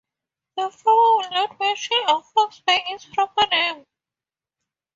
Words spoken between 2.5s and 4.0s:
by its proper name.